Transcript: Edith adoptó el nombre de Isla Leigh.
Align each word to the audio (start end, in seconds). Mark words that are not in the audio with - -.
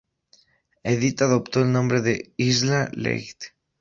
Edith 0.83 1.21
adoptó 1.21 1.59
el 1.61 1.71
nombre 1.71 2.01
de 2.01 2.33
Isla 2.35 2.89
Leigh. 2.93 3.35